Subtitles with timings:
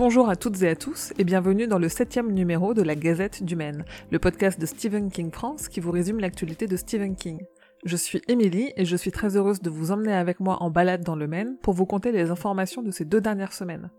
[0.00, 3.42] Bonjour à toutes et à tous et bienvenue dans le septième numéro de la Gazette
[3.42, 7.38] du Maine, le podcast de Stephen King France qui vous résume l'actualité de Stephen King.
[7.84, 11.04] Je suis Émilie et je suis très heureuse de vous emmener avec moi en balade
[11.04, 13.90] dans le Maine pour vous conter les informations de ces deux dernières semaines.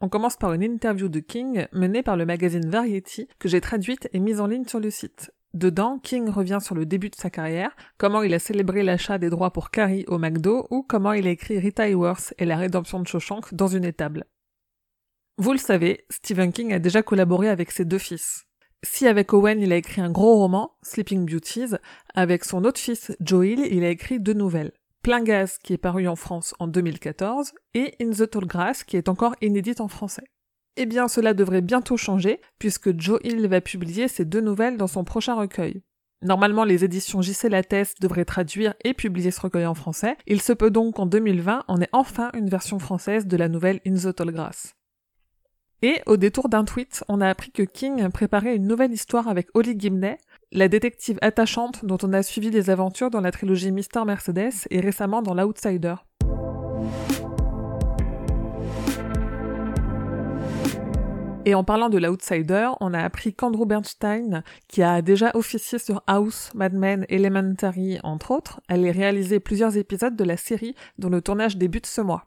[0.00, 4.08] On commence par une interview de King menée par le magazine Variety que j'ai traduite
[4.14, 5.32] et mise en ligne sur le site.
[5.52, 9.30] Dedans, King revient sur le début de sa carrière, comment il a célébré l'achat des
[9.30, 13.00] droits pour Carrie au McDo ou comment il a écrit Rita Hayworth et la rédemption
[13.00, 14.26] de Shawshank dans une étable.
[15.38, 18.46] Vous le savez, Stephen King a déjà collaboré avec ses deux fils.
[18.84, 21.74] Si avec Owen il a écrit un gros roman, Sleeping Beauties,
[22.14, 24.72] avec son autre fils Joel il a écrit deux nouvelles.
[25.02, 28.96] Plein Gaz qui est paru en France en 2014 et In the Tall Grass qui
[28.96, 30.24] est encore inédite en français.
[30.82, 34.86] Eh bien, cela devrait bientôt changer, puisque Joe Hill va publier ces deux nouvelles dans
[34.86, 35.82] son prochain recueil.
[36.22, 40.16] Normalement, les éditions JC Lattès devraient traduire et publier ce recueil en français.
[40.26, 43.80] Il se peut donc qu'en 2020, on ait enfin une version française de la nouvelle
[43.86, 44.32] In the Tall.
[45.82, 49.48] Et au détour d'un tweet, on a appris que King préparait une nouvelle histoire avec
[49.52, 50.16] Holly Gimney,
[50.50, 54.80] la détective attachante dont on a suivi les aventures dans la trilogie Mister Mercedes et
[54.80, 55.96] récemment dans L'Outsider.
[61.46, 66.02] Et en parlant de l'Outsider, on a appris qu'Andrew Bernstein, qui a déjà officié sur
[66.06, 71.22] House, Mad Men, Elementary, entre autres, allait réaliser plusieurs épisodes de la série dont le
[71.22, 72.26] tournage débute ce mois.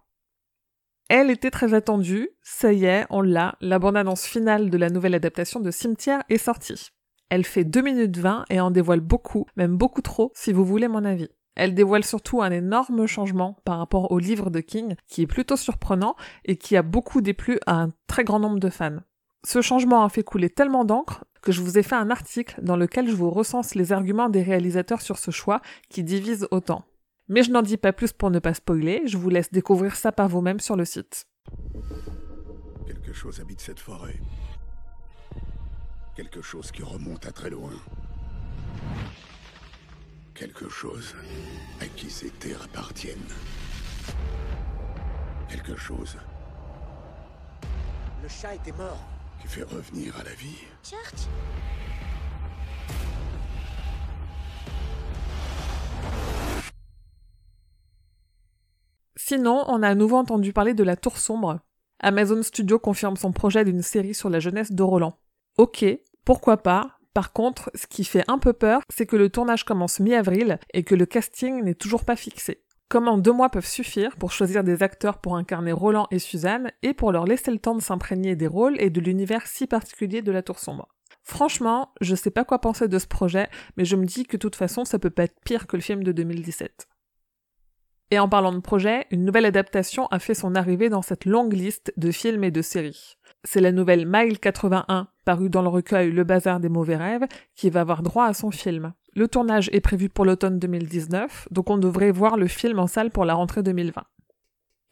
[1.09, 5.13] Elle était très attendue, ça y est, on l'a, la bande-annonce finale de la nouvelle
[5.13, 6.89] adaptation de Cimetière est sortie.
[7.29, 10.87] Elle fait 2 minutes 20 et en dévoile beaucoup, même beaucoup trop, si vous voulez
[10.87, 11.29] mon avis.
[11.55, 15.55] Elle dévoile surtout un énorme changement par rapport au livre de King, qui est plutôt
[15.55, 16.15] surprenant
[16.45, 18.99] et qui a beaucoup déplu à un très grand nombre de fans.
[19.45, 22.77] Ce changement a fait couler tellement d'encre que je vous ai fait un article dans
[22.77, 26.85] lequel je vous recense les arguments des réalisateurs sur ce choix qui divise autant.
[27.27, 30.11] Mais je n'en dis pas plus pour ne pas spoiler, je vous laisse découvrir ça
[30.11, 31.25] par vous-même sur le site.
[32.87, 34.19] Quelque chose habite cette forêt.
[36.15, 37.71] Quelque chose qui remonte à très loin.
[40.33, 41.15] Quelque chose
[41.79, 43.17] à qui ces terres appartiennent.
[45.49, 46.17] Quelque chose
[48.21, 48.99] Le chat était mort.
[49.41, 50.57] qui fait revenir à la vie.
[50.83, 51.27] Church?
[59.15, 61.59] Sinon, on a à nouveau entendu parler de la Tour Sombre.
[61.99, 65.17] Amazon Studio confirme son projet d'une série sur la jeunesse de Roland.
[65.57, 65.85] Ok,
[66.25, 69.99] pourquoi pas, par contre, ce qui fait un peu peur, c'est que le tournage commence
[69.99, 72.63] mi-avril et que le casting n'est toujours pas fixé.
[72.89, 76.93] Comment deux mois peuvent suffire pour choisir des acteurs pour incarner Roland et Suzanne et
[76.93, 80.31] pour leur laisser le temps de s'imprégner des rôles et de l'univers si particulier de
[80.31, 80.89] la Tour Sombre
[81.23, 83.47] Franchement, je sais pas quoi penser de ce projet,
[83.77, 85.81] mais je me dis que de toute façon ça peut pas être pire que le
[85.81, 86.87] film de 2017.
[88.11, 91.53] Et en parlant de projet, une nouvelle adaptation a fait son arrivée dans cette longue
[91.53, 93.17] liste de films et de séries.
[93.43, 97.25] C'est la nouvelle Mile 81, parue dans le recueil Le Bazar des mauvais rêves,
[97.55, 98.93] qui va avoir droit à son film.
[99.15, 103.11] Le tournage est prévu pour l'automne 2019, donc on devrait voir le film en salle
[103.11, 104.03] pour la rentrée 2020.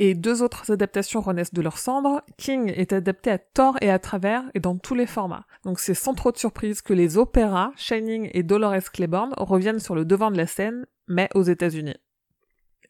[0.03, 2.21] Et deux autres adaptations renaissent de leur cendre.
[2.37, 5.45] King est adapté à tort et à travers et dans tous les formats.
[5.63, 9.93] Donc c'est sans trop de surprise que les opéras Shining et Dolores Claiborne reviennent sur
[9.93, 11.97] le devant de la scène, mais aux États-Unis.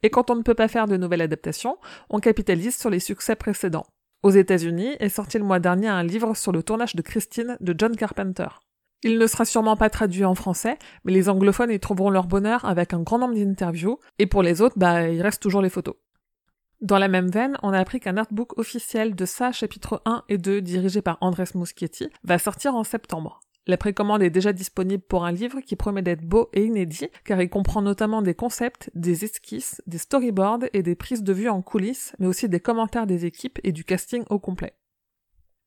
[0.03, 1.77] Et quand on ne peut pas faire de nouvelles adaptations,
[2.09, 3.85] on capitalise sur les succès précédents.
[4.23, 7.73] Aux États-Unis est sorti le mois dernier un livre sur le tournage de Christine de
[7.75, 8.47] John Carpenter.
[9.03, 12.63] Il ne sera sûrement pas traduit en français, mais les anglophones y trouveront leur bonheur
[12.65, 15.95] avec un grand nombre d'interviews, et pour les autres, bah, il reste toujours les photos.
[16.81, 20.37] Dans la même veine, on a appris qu'un artbook officiel de ça, chapitre 1 et
[20.37, 23.39] 2, dirigé par Andres Muschietti, va sortir en septembre.
[23.67, 27.39] La précommande est déjà disponible pour un livre qui promet d'être beau et inédit, car
[27.41, 31.61] il comprend notamment des concepts, des esquisses, des storyboards et des prises de vue en
[31.61, 34.73] coulisses, mais aussi des commentaires des équipes et du casting au complet.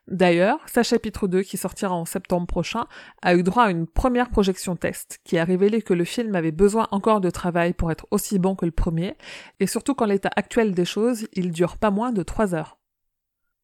[0.09, 2.87] D'ailleurs, sa chapitre 2, qui sortira en septembre prochain,
[3.23, 6.53] a eu droit à une première projection test, qui a révélé que le film avait
[6.53, 9.17] besoin encore de travail pour être aussi bon que le premier,
[9.61, 12.77] et surtout qu'en l'état actuel des choses, il dure pas moins de 3 heures.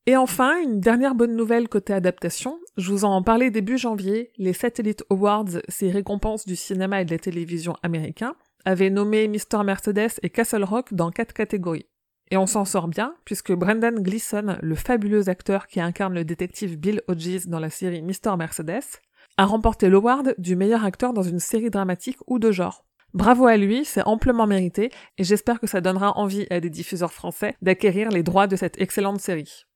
[0.06, 2.58] Et enfin, une dernière bonne nouvelle côté adaptation.
[2.76, 7.10] Je vous en parlais début janvier, les Satellite Awards, ces récompenses du cinéma et de
[7.10, 9.62] la télévision américains, avaient nommé Mr.
[9.62, 11.86] Mercedes et Castle Rock dans quatre catégories.
[12.30, 16.78] Et on s'en sort bien, puisque Brendan Gleeson, le fabuleux acteur qui incarne le détective
[16.78, 18.36] Bill Hodges dans la série Mr.
[18.38, 19.00] Mercedes,
[19.36, 22.86] a remporté l'award du meilleur acteur dans une série dramatique ou de genre.
[23.12, 27.12] Bravo à lui, c'est amplement mérité, et j'espère que ça donnera envie à des diffuseurs
[27.12, 29.66] français d'acquérir les droits de cette excellente série.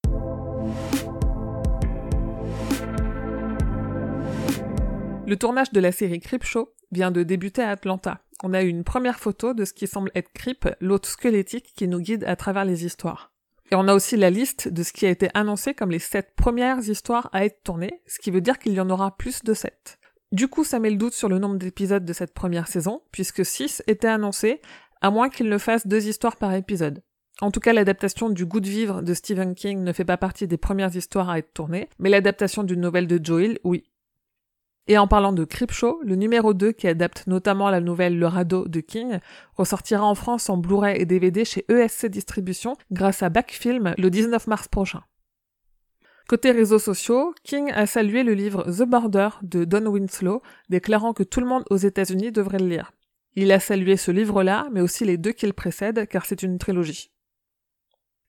[5.27, 8.85] Le tournage de la série Creepshow vient de débuter à Atlanta, on a eu une
[8.85, 12.67] première photo de ce qui semble être Creep, l'hôte squelettique qui nous guide à travers
[12.67, 13.33] les histoires.
[13.71, 16.35] Et on a aussi la liste de ce qui a été annoncé comme les sept
[16.37, 19.55] premières histoires à être tournées, ce qui veut dire qu'il y en aura plus de
[19.55, 19.99] sept.
[20.33, 23.47] Du coup, ça met le doute sur le nombre d'épisodes de cette première saison, puisque
[23.47, 24.61] 6 étaient annoncés,
[25.01, 27.03] à moins qu'il ne fasse deux histoires par épisode.
[27.41, 30.47] En tout cas, l'adaptation du Goût de vivre de Stephen King ne fait pas partie
[30.47, 33.85] des premières histoires à être tournées, mais l'adaptation d'une nouvelle de Joel, oui.
[34.87, 38.69] Et en parlant de Creepshow, le numéro 2 qui adapte notamment la nouvelle Le Radeau
[38.69, 39.19] de King
[39.55, 44.47] ressortira en France en Blu-ray et DVD chez ESC Distribution grâce à Backfilm le 19
[44.47, 45.03] mars prochain.
[46.29, 51.23] Côté réseaux sociaux, King a salué le livre The Border de Don Winslow, déclarant que
[51.23, 52.93] tout le monde aux États-Unis devrait le lire.
[53.35, 56.59] Il a salué ce livre-là, mais aussi les deux qui le précèdent, car c'est une
[56.59, 57.11] trilogie.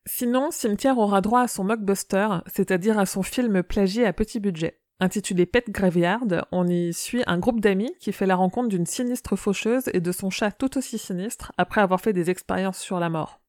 [0.05, 4.81] Sinon, Cimetière aura droit à son mockbuster, c'est-à-dire à son film plagié à petit budget.
[5.01, 9.35] Intitulé Pet Graveyard, on y suit un groupe d'amis qui fait la rencontre d'une sinistre
[9.35, 13.09] faucheuse et de son chat tout aussi sinistre après avoir fait des expériences sur la
[13.09, 13.41] mort.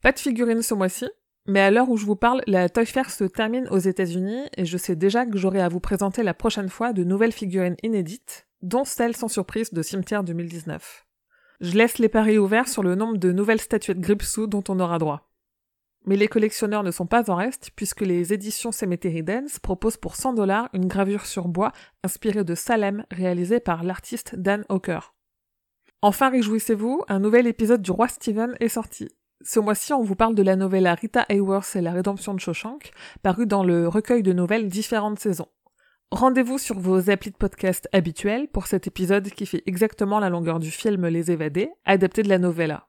[0.00, 1.10] Pas de figurines ce mois-ci,
[1.48, 4.66] mais à l'heure où je vous parle, la Toy Fair se termine aux États-Unis et
[4.66, 8.46] je sais déjà que j'aurai à vous présenter la prochaine fois de nouvelles figurines inédites,
[8.60, 11.06] dont celle sans surprise de Cimetière 2019.
[11.60, 14.98] Je laisse les paris ouverts sur le nombre de nouvelles statuettes Gripsou dont on aura
[14.98, 15.32] droit.
[16.04, 20.16] Mais les collectionneurs ne sont pas en reste puisque les éditions Cemetery Dance proposent pour
[20.16, 21.72] 100 dollars une gravure sur bois
[22.04, 25.14] inspirée de Salem réalisée par l'artiste Dan Hawker.
[26.02, 29.08] Enfin, réjouissez-vous, un nouvel épisode du Roi Steven est sorti.
[29.44, 32.90] Ce mois-ci, on vous parle de la novella Rita Hayworth et la rédemption de Shawshank,
[33.22, 35.46] parue dans le recueil de nouvelles Différentes saisons.
[36.10, 40.58] Rendez-vous sur vos applis de podcast habituels pour cet épisode qui fait exactement la longueur
[40.58, 42.88] du film Les Évadés, adapté de la novella.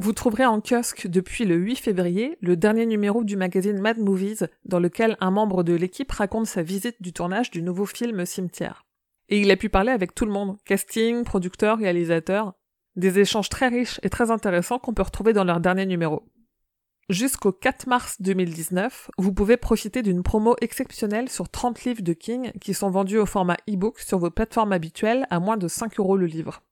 [0.00, 4.48] Vous trouverez en kiosque depuis le 8 février le dernier numéro du magazine Mad Movies
[4.64, 8.87] dans lequel un membre de l'équipe raconte sa visite du tournage du nouveau film Cimetière.
[9.28, 12.54] Et il a pu parler avec tout le monde, casting, producteur, réalisateur.
[12.96, 16.24] Des échanges très riches et très intéressants qu'on peut retrouver dans leur dernier numéro.
[17.10, 22.52] Jusqu'au 4 mars 2019, vous pouvez profiter d'une promo exceptionnelle sur 30 livres de King
[22.60, 26.16] qui sont vendus au format e-book sur vos plateformes habituelles à moins de 5 euros
[26.16, 26.62] le livre.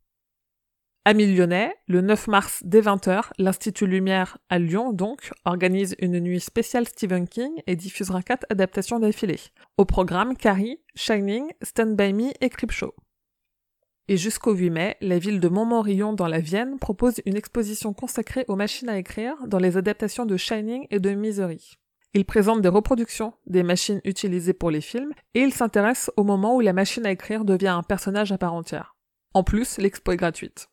[1.08, 6.40] Amis Lyonnais, le 9 mars dès 20h, l'Institut Lumière à Lyon, donc, organise une nuit
[6.40, 9.38] spéciale Stephen King et diffusera quatre adaptations d'affilée.
[9.78, 12.92] Au programme, Carrie, Shining, Stand By Me et Creepshow.
[14.08, 18.44] Et jusqu'au 8 mai, la ville de Montmorillon dans la Vienne propose une exposition consacrée
[18.48, 21.74] aux machines à écrire dans les adaptations de Shining et de Misery.
[22.14, 26.56] Il présente des reproductions des machines utilisées pour les films et il s'intéresse au moment
[26.56, 28.96] où la machine à écrire devient un personnage à part entière.
[29.34, 30.68] En plus, l'expo est gratuite.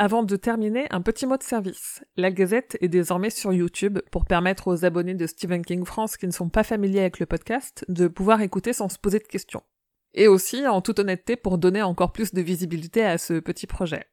[0.00, 2.04] Avant de terminer, un petit mot de service.
[2.16, 6.28] La Gazette est désormais sur YouTube pour permettre aux abonnés de Stephen King France qui
[6.28, 9.64] ne sont pas familiers avec le podcast de pouvoir écouter sans se poser de questions.
[10.14, 14.04] Et aussi, en toute honnêteté, pour donner encore plus de visibilité à ce petit projet.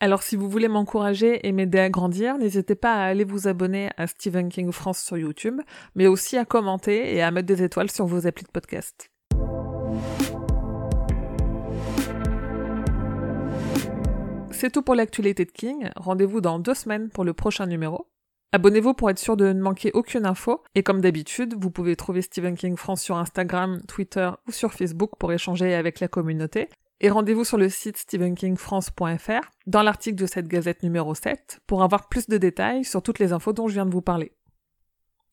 [0.00, 3.90] Alors si vous voulez m'encourager et m'aider à grandir, n'hésitez pas à aller vous abonner
[3.96, 5.60] à Stephen King France sur YouTube,
[5.94, 9.08] mais aussi à commenter et à mettre des étoiles sur vos applis de podcast.
[14.60, 15.88] C'est tout pour l'actualité de King.
[15.94, 18.08] Rendez-vous dans deux semaines pour le prochain numéro.
[18.50, 20.64] Abonnez-vous pour être sûr de ne manquer aucune info.
[20.74, 25.12] Et comme d'habitude, vous pouvez trouver Stephen King France sur Instagram, Twitter ou sur Facebook
[25.16, 26.68] pour échanger avec la communauté.
[27.00, 32.08] Et rendez-vous sur le site stephenkingfrance.fr dans l'article de cette gazette numéro 7 pour avoir
[32.08, 34.32] plus de détails sur toutes les infos dont je viens de vous parler.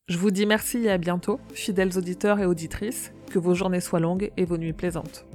[0.06, 3.98] Je vous dis merci et à bientôt, fidèles auditeurs et auditrices, que vos journées soient
[3.98, 5.26] longues et vos nuits plaisantes.